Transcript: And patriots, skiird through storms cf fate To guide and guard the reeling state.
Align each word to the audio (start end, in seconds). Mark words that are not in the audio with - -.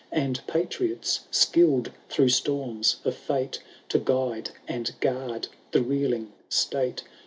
And 0.11 0.41
patriots, 0.47 1.25
skiird 1.31 1.91
through 2.09 2.29
storms 2.29 2.97
cf 3.05 3.13
fate 3.13 3.63
To 3.89 3.99
guide 3.99 4.49
and 4.67 4.95
guard 4.99 5.49
the 5.73 5.83
reeling 5.83 6.33
state. 6.49 7.03